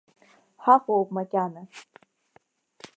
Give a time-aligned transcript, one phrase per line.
[0.63, 1.61] Ҳаҟоуп макьана!